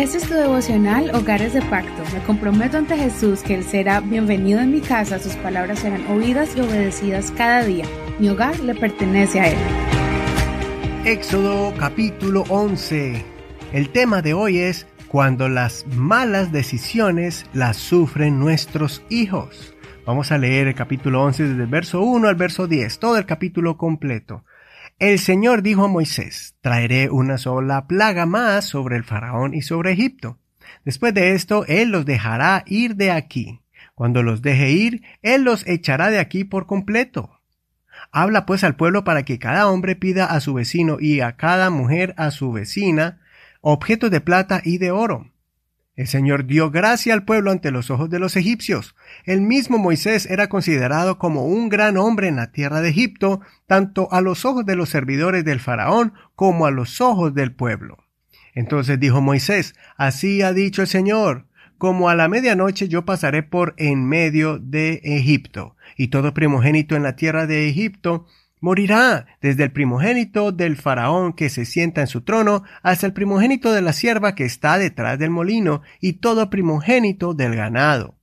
Este 0.00 0.16
es 0.16 0.26
tu 0.26 0.32
devocional 0.32 1.14
Hogares 1.14 1.52
de 1.52 1.60
Pacto. 1.60 2.02
Me 2.14 2.22
comprometo 2.22 2.78
ante 2.78 2.96
Jesús 2.96 3.42
que 3.42 3.56
Él 3.56 3.62
será 3.62 4.00
bienvenido 4.00 4.58
en 4.60 4.72
mi 4.72 4.80
casa, 4.80 5.18
sus 5.18 5.34
palabras 5.34 5.80
serán 5.80 6.06
oídas 6.06 6.56
y 6.56 6.62
obedecidas 6.62 7.30
cada 7.32 7.62
día. 7.64 7.84
Mi 8.18 8.30
hogar 8.30 8.58
le 8.60 8.74
pertenece 8.74 9.40
a 9.40 9.48
Él. 9.50 9.58
Éxodo 11.04 11.74
capítulo 11.76 12.44
11. 12.48 13.22
El 13.74 13.90
tema 13.90 14.22
de 14.22 14.32
hoy 14.32 14.60
es 14.60 14.86
cuando 15.06 15.50
las 15.50 15.86
malas 15.88 16.50
decisiones 16.50 17.44
las 17.52 17.76
sufren 17.76 18.38
nuestros 18.38 19.02
hijos. 19.10 19.74
Vamos 20.06 20.32
a 20.32 20.38
leer 20.38 20.68
el 20.68 20.74
capítulo 20.74 21.22
11 21.24 21.42
desde 21.42 21.62
el 21.64 21.68
verso 21.68 22.00
1 22.00 22.26
al 22.26 22.36
verso 22.36 22.66
10, 22.66 23.00
todo 23.00 23.18
el 23.18 23.26
capítulo 23.26 23.76
completo. 23.76 24.44
El 25.00 25.18
Señor 25.18 25.62
dijo 25.62 25.84
a 25.84 25.88
Moisés, 25.88 26.56
traeré 26.60 27.08
una 27.08 27.38
sola 27.38 27.86
plaga 27.86 28.26
más 28.26 28.66
sobre 28.66 28.96
el 28.96 29.04
faraón 29.04 29.54
y 29.54 29.62
sobre 29.62 29.92
Egipto. 29.92 30.38
Después 30.84 31.14
de 31.14 31.32
esto, 31.32 31.64
Él 31.68 31.88
los 31.88 32.04
dejará 32.04 32.64
ir 32.66 32.96
de 32.96 33.10
aquí. 33.10 33.62
Cuando 33.94 34.22
los 34.22 34.42
deje 34.42 34.72
ir, 34.72 35.02
Él 35.22 35.42
los 35.42 35.66
echará 35.66 36.10
de 36.10 36.18
aquí 36.18 36.44
por 36.44 36.66
completo. 36.66 37.40
Habla 38.12 38.44
pues 38.44 38.62
al 38.62 38.76
pueblo 38.76 39.02
para 39.02 39.22
que 39.22 39.38
cada 39.38 39.70
hombre 39.70 39.96
pida 39.96 40.26
a 40.26 40.38
su 40.40 40.52
vecino 40.52 40.98
y 41.00 41.20
a 41.20 41.34
cada 41.34 41.70
mujer 41.70 42.12
a 42.18 42.30
su 42.30 42.52
vecina 42.52 43.20
objetos 43.62 44.10
de 44.10 44.20
plata 44.20 44.60
y 44.62 44.76
de 44.76 44.90
oro, 44.90 45.32
el 46.00 46.06
Señor 46.06 46.46
dio 46.46 46.70
gracia 46.70 47.12
al 47.12 47.26
pueblo 47.26 47.50
ante 47.50 47.70
los 47.70 47.90
ojos 47.90 48.08
de 48.08 48.18
los 48.18 48.34
egipcios. 48.34 48.96
El 49.24 49.42
mismo 49.42 49.76
Moisés 49.76 50.24
era 50.24 50.48
considerado 50.48 51.18
como 51.18 51.44
un 51.44 51.68
gran 51.68 51.98
hombre 51.98 52.26
en 52.26 52.36
la 52.36 52.52
tierra 52.52 52.80
de 52.80 52.88
Egipto, 52.88 53.42
tanto 53.66 54.10
a 54.10 54.22
los 54.22 54.46
ojos 54.46 54.64
de 54.64 54.76
los 54.76 54.88
servidores 54.88 55.44
del 55.44 55.60
faraón 55.60 56.14
como 56.34 56.64
a 56.64 56.70
los 56.70 57.02
ojos 57.02 57.34
del 57.34 57.52
pueblo. 57.52 57.98
Entonces 58.54 58.98
dijo 58.98 59.20
Moisés, 59.20 59.74
Así 59.98 60.40
ha 60.40 60.54
dicho 60.54 60.80
el 60.80 60.88
Señor, 60.88 61.44
como 61.76 62.08
a 62.08 62.14
la 62.14 62.28
medianoche 62.28 62.88
yo 62.88 63.04
pasaré 63.04 63.42
por 63.42 63.74
en 63.76 64.08
medio 64.08 64.58
de 64.58 65.02
Egipto, 65.04 65.76
y 65.98 66.08
todo 66.08 66.32
primogénito 66.32 66.96
en 66.96 67.02
la 67.02 67.14
tierra 67.14 67.46
de 67.46 67.68
Egipto 67.68 68.24
Morirá 68.60 69.26
desde 69.40 69.64
el 69.64 69.72
primogénito 69.72 70.52
del 70.52 70.76
faraón 70.76 71.32
que 71.32 71.48
se 71.48 71.64
sienta 71.64 72.02
en 72.02 72.06
su 72.06 72.20
trono 72.20 72.62
hasta 72.82 73.06
el 73.06 73.14
primogénito 73.14 73.72
de 73.72 73.80
la 73.80 73.92
sierva 73.94 74.34
que 74.34 74.44
está 74.44 74.76
detrás 74.78 75.18
del 75.18 75.30
molino 75.30 75.80
y 76.00 76.14
todo 76.14 76.50
primogénito 76.50 77.32
del 77.32 77.56
ganado. 77.56 78.16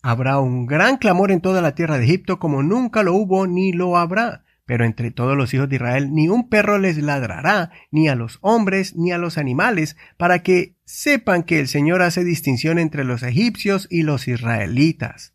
Habrá 0.00 0.40
un 0.40 0.66
gran 0.66 0.96
clamor 0.96 1.30
en 1.30 1.40
toda 1.40 1.60
la 1.60 1.74
tierra 1.74 1.98
de 1.98 2.04
Egipto 2.04 2.38
como 2.38 2.62
nunca 2.62 3.02
lo 3.02 3.14
hubo 3.14 3.46
ni 3.46 3.72
lo 3.72 3.96
habrá. 3.96 4.44
Pero 4.64 4.84
entre 4.84 5.10
todos 5.10 5.36
los 5.36 5.52
hijos 5.54 5.68
de 5.68 5.76
Israel 5.76 6.14
ni 6.14 6.28
un 6.28 6.48
perro 6.48 6.78
les 6.78 6.96
ladrará, 6.96 7.72
ni 7.90 8.08
a 8.08 8.14
los 8.14 8.38
hombres, 8.42 8.94
ni 8.96 9.10
a 9.10 9.18
los 9.18 9.36
animales, 9.36 9.96
para 10.16 10.42
que 10.42 10.76
sepan 10.84 11.42
que 11.42 11.58
el 11.58 11.66
Señor 11.66 12.00
hace 12.00 12.22
distinción 12.22 12.78
entre 12.78 13.04
los 13.04 13.22
egipcios 13.22 13.88
y 13.90 14.02
los 14.02 14.28
israelitas. 14.28 15.31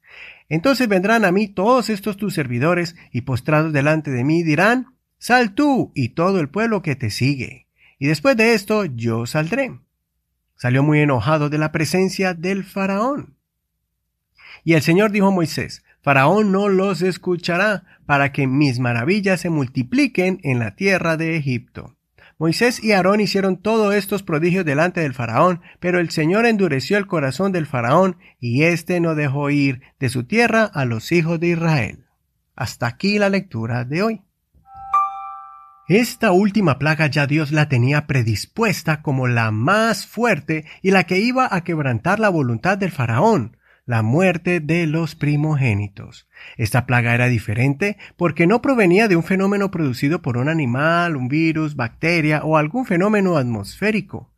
Entonces 0.50 0.88
vendrán 0.88 1.26
a 1.26 1.32
mí 1.32 1.48
todos 1.48 1.90
estos 1.90 2.18
tus 2.18 2.34
servidores, 2.34 2.96
y 3.12 3.22
postrados 3.22 3.74
delante 3.74 4.12
de 4.12 4.24
mí 4.24 4.44
dirán, 4.44 4.98
Sal 5.20 5.56
tú 5.56 5.92
y 5.96 6.10
todo 6.10 6.40
el 6.40 6.50
pueblo 6.50 6.82
que 6.82 6.96
te 6.96 7.10
sigue. 7.10 7.68
Y 7.98 8.08
después 8.08 8.38
de 8.38 8.54
esto 8.54 8.86
yo 8.86 9.26
saldré. 9.26 9.80
Salió 10.56 10.84
muy 10.84 11.00
enojado 11.00 11.50
de 11.50 11.58
la 11.58 11.72
presencia 11.72 12.34
del 12.34 12.64
faraón. 12.64 13.38
Y 14.64 14.74
el 14.74 14.82
Señor 14.82 15.12
dijo 15.12 15.28
a 15.28 15.32
Moisés, 15.32 15.84
Faraón 16.02 16.52
no 16.52 16.70
los 16.70 17.02
escuchará, 17.02 17.84
para 18.06 18.32
que 18.32 18.48
mis 18.48 18.80
maravillas 18.80 19.42
se 19.42 19.50
multipliquen 19.50 20.40
en 20.44 20.60
la 20.60 20.76
tierra 20.76 21.18
de 21.18 21.36
Egipto. 21.36 21.97
Moisés 22.40 22.84
y 22.84 22.92
Aarón 22.92 23.20
hicieron 23.20 23.58
todos 23.58 23.96
estos 23.96 24.22
prodigios 24.22 24.64
delante 24.64 25.02
del 25.02 25.16
faraón, 25.16 25.62
pero 25.80 26.00
el 26.00 26.12
Señor 26.12 26.46
endureció 26.46 26.98
el 26.98 27.08
corazón 27.08 27.52
del 27.52 27.66
faraón, 27.66 28.18
y 28.40 28.64
éste 28.64 29.00
no 29.00 29.16
dejó 29.16 29.50
ir 29.50 29.82
de 30.00 30.10
su 30.10 30.24
tierra 30.24 30.64
a 30.64 30.86
los 30.86 31.12
hijos 31.12 31.40
de 31.40 31.48
Israel. 31.48 32.06
Hasta 32.56 32.86
aquí 32.86 33.18
la 33.18 33.30
lectura 33.30 33.86
de 33.86 34.04
hoy. 34.04 34.22
Esta 35.88 36.32
última 36.32 36.78
plaga 36.78 37.08
ya 37.08 37.26
Dios 37.26 37.52
la 37.52 37.70
tenía 37.70 38.08
predispuesta 38.08 39.02
como 39.02 39.28
la 39.28 39.52
más 39.52 40.06
fuerte 40.06 40.66
y 40.82 40.92
la 40.92 41.06
que 41.06 41.20
iba 41.20 41.48
a 41.50 41.64
quebrantar 41.64 42.20
la 42.20 42.30
voluntad 42.30 42.78
del 42.78 42.92
faraón, 42.92 43.58
la 43.88 44.04
muerte 44.04 44.60
de 44.60 44.86
los 44.86 45.16
primogénitos. 45.16 46.28
Esta 46.58 46.86
plaga 46.86 47.16
era 47.16 47.28
diferente 47.28 47.98
porque 48.18 48.46
no 48.46 48.62
provenía 48.62 49.08
de 49.08 49.16
un 49.16 49.24
fenómeno 49.24 49.72
producido 49.72 50.22
por 50.22 50.38
un 50.38 50.50
animal, 50.50 51.16
un 51.16 51.30
virus, 51.30 51.76
bacteria 51.76 52.44
o 52.44 52.58
algún 52.58 52.86
fenómeno 52.86 53.38
atmosférico. 53.38 54.30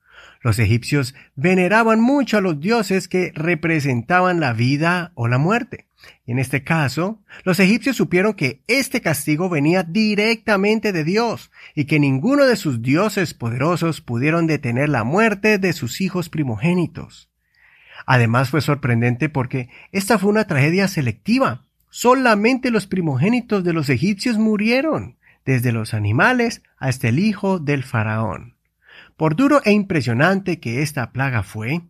Los 0.42 0.59
egipcios 0.59 1.16
veneraban 1.36 2.00
mucho 2.00 2.38
a 2.38 2.42
los 2.42 2.62
dioses 2.62 3.08
que 3.08 3.32
representaban 3.36 4.40
la 4.40 4.54
vida 4.54 5.12
o 5.16 5.28
la 5.28 5.40
muerte. 5.40 5.88
Y 6.26 6.32
en 6.32 6.40
este 6.40 6.64
caso, 6.64 7.20
los 7.44 7.59
egipcios 7.59 7.98
supieron 7.98 8.36
que 8.36 8.62
este 8.68 9.02
castigo 9.02 9.50
venía 9.50 9.82
directamente 9.84 10.94
de 10.94 11.04
Dios 11.04 11.52
y 11.74 11.86
que 11.86 12.00
ninguno 12.00 12.46
de 12.46 12.56
sus 12.56 12.84
dioses 12.84 13.34
poderosos 13.34 14.00
pudieron 14.00 14.46
detener 14.46 14.90
la 14.90 15.04
muerte 15.04 15.58
de 15.58 15.74
sus 15.74 16.02
hijos 16.02 16.30
primogénitos. 16.30 17.28
Además 18.12 18.50
fue 18.50 18.62
sorprendente 18.62 19.30
porque 19.30 19.70
esta 19.92 20.18
fue 20.18 20.31
una 20.31 20.47
tragedia 20.47 20.88
selectiva. 20.88 21.68
Solamente 21.92 22.72
los 22.72 22.88
primogénitos 22.88 23.64
de 23.64 23.72
los 23.72 23.88
egipcios 23.88 24.40
murieron, 24.40 25.18
desde 25.46 25.72
los 25.72 25.94
animales 25.94 26.64
hasta 26.80 27.09
el 27.09 27.20
hijo 27.20 27.59
del 27.59 27.84
faraón. 27.84 28.56
Por 29.16 29.36
duro 29.36 29.62
e 29.64 29.74
impresionante 29.74 30.59
que 30.59 30.81
esta 30.81 31.12
plaga 31.12 31.44
fue, 31.44 31.81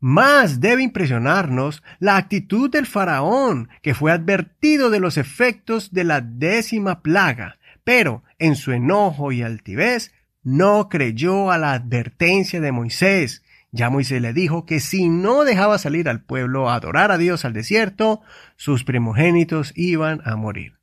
más 0.00 0.60
debe 0.60 0.82
impresionarnos 0.82 1.84
la 2.00 2.16
actitud 2.16 2.68
del 2.68 2.86
faraón, 2.86 3.68
que 3.82 3.94
fue 3.94 4.10
advertido 4.10 4.90
de 4.90 4.98
los 4.98 5.16
efectos 5.16 5.92
de 5.92 6.02
la 6.02 6.20
décima 6.20 7.02
plaga, 7.02 7.58
pero 7.84 8.24
en 8.40 8.56
su 8.56 8.72
enojo 8.72 9.30
y 9.30 9.42
altivez 9.42 10.12
no 10.42 10.88
creyó 10.88 11.52
a 11.52 11.58
la 11.58 11.72
advertencia 11.74 12.60
de 12.60 12.72
Moisés, 12.72 13.44
ya 13.72 13.88
Moisés 13.88 14.20
le 14.20 14.34
dijo 14.34 14.66
que 14.66 14.80
si 14.80 15.08
no 15.08 15.44
dejaba 15.44 15.78
salir 15.78 16.08
al 16.08 16.22
pueblo 16.22 16.68
a 16.68 16.74
adorar 16.74 17.10
a 17.10 17.16
Dios 17.16 17.46
al 17.46 17.54
desierto, 17.54 18.20
sus 18.56 18.84
primogénitos 18.84 19.72
iban 19.74 20.20
a 20.26 20.36
morir. 20.36 20.78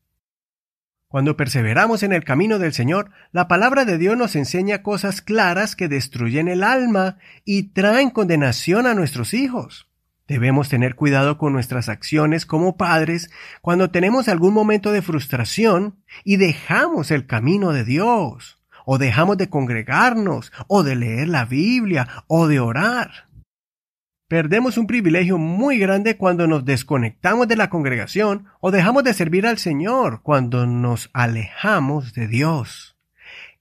Cuando 1.07 1.37
perseveramos 1.37 2.01
en 2.01 2.13
el 2.13 2.23
camino 2.23 2.57
del 2.57 2.73
Señor, 2.73 3.11
la 3.31 3.47
palabra 3.47 3.85
de 3.85 3.99
Dios 3.99 4.17
nos 4.17 4.35
enseña 4.35 4.81
cosas 4.81 5.21
claras 5.21 5.75
que 5.75 5.87
destruyen 5.87 6.47
el 6.47 6.63
alma 6.63 7.17
y 7.45 7.69
traen 7.73 8.09
condenación 8.09 8.87
a 8.87 8.95
nuestros 8.95 9.35
hijos. 9.35 9.87
Debemos 10.27 10.69
tener 10.69 10.95
cuidado 10.95 11.37
con 11.37 11.53
nuestras 11.53 11.89
acciones 11.89 12.45
como 12.45 12.75
padres 12.77 13.31
cuando 13.61 13.91
tenemos 13.91 14.27
algún 14.27 14.53
momento 14.53 14.91
de 14.91 15.01
frustración 15.01 16.03
y 16.23 16.37
dejamos 16.37 17.11
el 17.11 17.25
camino 17.25 17.71
de 17.71 17.83
Dios 17.83 18.58
o 18.91 18.97
dejamos 18.97 19.37
de 19.37 19.51
congregarnos, 19.51 20.51
o 20.65 20.81
de 20.81 20.95
leer 20.95 21.27
la 21.29 21.45
Biblia, 21.45 22.07
o 22.25 22.47
de 22.47 22.59
orar. 22.59 23.29
Perdemos 24.27 24.79
un 24.79 24.87
privilegio 24.87 25.37
muy 25.37 25.77
grande 25.77 26.17
cuando 26.17 26.47
nos 26.47 26.65
desconectamos 26.65 27.47
de 27.47 27.55
la 27.55 27.69
congregación 27.69 28.45
o 28.61 28.71
dejamos 28.71 29.03
de 29.03 29.13
servir 29.13 29.45
al 29.45 29.59
Señor 29.59 30.23
cuando 30.23 30.65
nos 30.65 31.11
alejamos 31.13 32.15
de 32.15 32.27
Dios. 32.27 32.97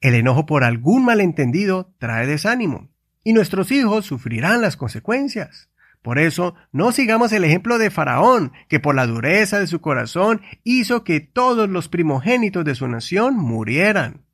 El 0.01 0.15
enojo 0.15 0.47
por 0.47 0.65
algún 0.65 1.05
malentendido 1.05 1.93
trae 1.99 2.27
desánimo 2.27 2.89
y 3.23 3.35
nuestros 3.35 3.71
hijos 3.71 4.07
sufrirán 4.07 4.63
las 4.63 4.79
consecuencias. 4.79 5.69
Por 6.01 6.19
eso, 6.19 6.55
no 6.73 6.91
sigamos 6.91 7.33
el 7.33 7.45
ejemplo 7.45 7.77
de 7.77 7.91
Faraón, 7.91 8.53
que 8.67 8.81
por 8.81 8.95
la 8.95 9.07
dureza 9.07 9.61
de 9.61 9.67
su 9.67 9.83
corazón 9.83 10.41
hizo 10.65 11.05
que 11.05 11.21
todos 11.21 11.69
los 11.69 11.91
primogénitos 11.91 12.65
de 12.65 12.75
su 12.75 12.89
nación 12.89 13.37
murieran. 13.37 14.25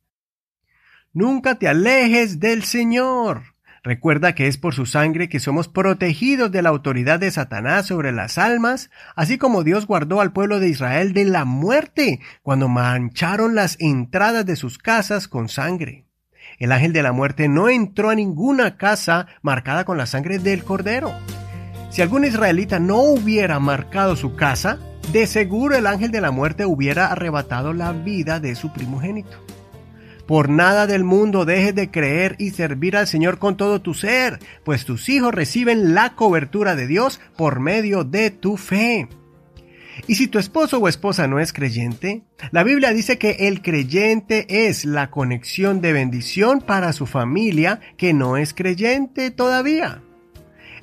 Nunca 1.14 1.54
te 1.60 1.68
alejes 1.68 2.40
del 2.40 2.64
Señor. 2.64 3.54
Recuerda 3.84 4.34
que 4.34 4.48
es 4.48 4.58
por 4.58 4.74
su 4.74 4.84
sangre 4.84 5.28
que 5.28 5.38
somos 5.38 5.68
protegidos 5.68 6.50
de 6.50 6.60
la 6.60 6.70
autoridad 6.70 7.20
de 7.20 7.30
Satanás 7.30 7.86
sobre 7.86 8.10
las 8.10 8.36
almas, 8.36 8.90
así 9.14 9.38
como 9.38 9.62
Dios 9.62 9.86
guardó 9.86 10.20
al 10.20 10.32
pueblo 10.32 10.58
de 10.58 10.70
Israel 10.70 11.12
de 11.12 11.24
la 11.24 11.44
muerte 11.44 12.18
cuando 12.42 12.66
mancharon 12.66 13.54
las 13.54 13.76
entradas 13.78 14.44
de 14.44 14.56
sus 14.56 14.76
casas 14.76 15.28
con 15.28 15.48
sangre. 15.48 16.04
El 16.58 16.72
ángel 16.72 16.92
de 16.92 17.04
la 17.04 17.12
muerte 17.12 17.48
no 17.48 17.68
entró 17.68 18.10
a 18.10 18.16
ninguna 18.16 18.76
casa 18.76 19.28
marcada 19.40 19.84
con 19.84 19.96
la 19.96 20.06
sangre 20.06 20.40
del 20.40 20.64
cordero. 20.64 21.12
Si 21.90 22.02
algún 22.02 22.24
israelita 22.24 22.80
no 22.80 22.98
hubiera 22.98 23.60
marcado 23.60 24.16
su 24.16 24.34
casa, 24.34 24.80
de 25.12 25.28
seguro 25.28 25.76
el 25.76 25.86
ángel 25.86 26.10
de 26.10 26.20
la 26.20 26.32
muerte 26.32 26.66
hubiera 26.66 27.06
arrebatado 27.06 27.72
la 27.72 27.92
vida 27.92 28.40
de 28.40 28.56
su 28.56 28.72
primogénito. 28.72 29.53
Por 30.26 30.48
nada 30.48 30.86
del 30.86 31.04
mundo 31.04 31.44
dejes 31.44 31.74
de 31.74 31.90
creer 31.90 32.36
y 32.38 32.50
servir 32.50 32.96
al 32.96 33.06
Señor 33.06 33.38
con 33.38 33.56
todo 33.56 33.82
tu 33.82 33.92
ser, 33.92 34.38
pues 34.64 34.84
tus 34.84 35.08
hijos 35.08 35.34
reciben 35.34 35.94
la 35.94 36.14
cobertura 36.14 36.76
de 36.76 36.86
Dios 36.86 37.20
por 37.36 37.60
medio 37.60 38.04
de 38.04 38.30
tu 38.30 38.56
fe. 38.56 39.08
Y 40.06 40.16
si 40.16 40.26
tu 40.26 40.38
esposo 40.38 40.78
o 40.78 40.88
esposa 40.88 41.28
no 41.28 41.38
es 41.38 41.52
creyente, 41.52 42.22
la 42.50 42.64
Biblia 42.64 42.92
dice 42.92 43.18
que 43.18 43.48
el 43.48 43.62
creyente 43.62 44.66
es 44.66 44.84
la 44.84 45.10
conexión 45.10 45.80
de 45.80 45.92
bendición 45.92 46.60
para 46.60 46.92
su 46.92 47.06
familia 47.06 47.80
que 47.96 48.12
no 48.12 48.36
es 48.36 48.54
creyente 48.54 49.30
todavía. 49.30 50.02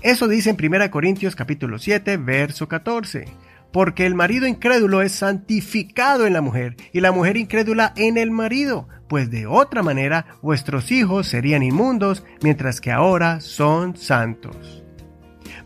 Eso 0.01 0.27
dice 0.27 0.49
en 0.51 0.57
1 0.73 0.89
Corintios 0.91 1.35
capítulo 1.35 1.77
7, 1.77 2.17
verso 2.17 2.67
14. 2.67 3.25
Porque 3.71 4.05
el 4.05 4.15
marido 4.15 4.47
incrédulo 4.47 5.01
es 5.01 5.13
santificado 5.13 6.25
en 6.27 6.33
la 6.33 6.41
mujer 6.41 6.75
y 6.91 6.99
la 6.99 7.11
mujer 7.11 7.37
incrédula 7.37 7.93
en 7.95 8.17
el 8.17 8.31
marido, 8.31 8.87
pues 9.07 9.31
de 9.31 9.47
otra 9.47 9.83
manera 9.83 10.25
vuestros 10.41 10.91
hijos 10.91 11.27
serían 11.27 11.63
inmundos, 11.63 12.23
mientras 12.41 12.81
que 12.81 12.91
ahora 12.91 13.39
son 13.39 13.95
santos. 13.95 14.83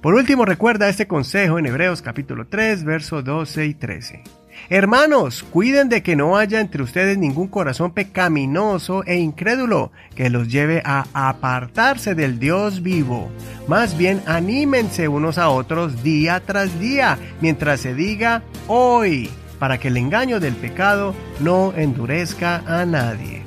Por 0.01 0.13
último, 0.13 0.45
recuerda 0.45 0.87
este 0.87 1.07
consejo 1.07 1.57
en 1.57 1.65
Hebreos 1.65 2.01
capítulo 2.01 2.47
3, 2.47 2.83
versos 2.83 3.23
12 3.23 3.65
y 3.65 3.73
13. 3.73 4.23
Hermanos, 4.69 5.43
cuiden 5.43 5.89
de 5.89 6.01
que 6.01 6.15
no 6.15 6.37
haya 6.37 6.59
entre 6.59 6.81
ustedes 6.81 7.19
ningún 7.19 7.47
corazón 7.47 7.91
pecaminoso 7.91 9.03
e 9.05 9.17
incrédulo 9.17 9.91
que 10.15 10.31
los 10.31 10.47
lleve 10.47 10.81
a 10.83 11.05
apartarse 11.13 12.15
del 12.15 12.39
Dios 12.39 12.81
vivo. 12.81 13.29
Más 13.67 13.95
bien 13.95 14.23
anímense 14.25 15.07
unos 15.07 15.37
a 15.37 15.49
otros 15.49 16.01
día 16.01 16.41
tras 16.43 16.79
día, 16.79 17.19
mientras 17.41 17.81
se 17.81 17.93
diga 17.93 18.41
hoy, 18.67 19.29
para 19.59 19.77
que 19.77 19.89
el 19.89 19.97
engaño 19.97 20.39
del 20.39 20.55
pecado 20.55 21.13
no 21.41 21.71
endurezca 21.75 22.63
a 22.65 22.85
nadie. 22.85 23.43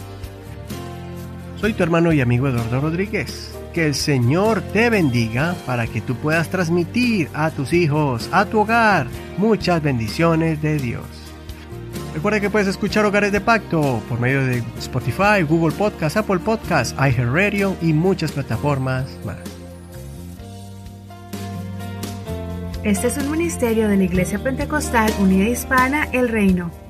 Soy 1.60 1.72
tu 1.72 1.82
hermano 1.82 2.12
y 2.12 2.20
amigo 2.20 2.46
Eduardo 2.46 2.80
Rodríguez 2.80 3.57
que 3.78 3.86
el 3.86 3.94
Señor 3.94 4.60
te 4.60 4.90
bendiga 4.90 5.54
para 5.64 5.86
que 5.86 6.00
tú 6.00 6.16
puedas 6.16 6.48
transmitir 6.48 7.30
a 7.32 7.52
tus 7.52 7.72
hijos, 7.72 8.28
a 8.32 8.44
tu 8.44 8.58
hogar, 8.58 9.06
muchas 9.36 9.80
bendiciones 9.80 10.60
de 10.60 10.78
Dios. 10.78 11.04
Recuerda 12.12 12.40
que 12.40 12.50
puedes 12.50 12.66
escuchar 12.66 13.04
Hogares 13.04 13.30
de 13.30 13.40
Pacto 13.40 14.02
por 14.08 14.18
medio 14.18 14.44
de 14.44 14.64
Spotify, 14.78 15.42
Google 15.48 15.76
Podcast, 15.76 16.16
Apple 16.16 16.40
Podcast, 16.40 16.98
iHeartRadio 16.98 17.76
y 17.80 17.92
muchas 17.92 18.32
plataformas 18.32 19.06
más. 19.24 19.38
Este 22.82 23.06
es 23.06 23.16
un 23.16 23.30
ministerio 23.30 23.86
de 23.86 23.96
la 23.96 24.02
Iglesia 24.02 24.40
Pentecostal 24.40 25.12
Unida 25.20 25.48
Hispana 25.48 26.08
El 26.10 26.30
Reino. 26.30 26.87